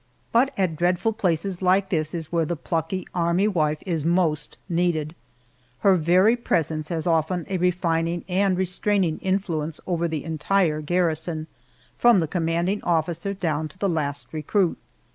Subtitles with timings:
[0.31, 5.13] But at dreadful places like this is where the plucky army wife is most needed.
[5.81, 11.45] Her very presence has often a refining and restraining influence over the entire garrison,
[11.95, 14.79] from the commanding officer down to the last recruit.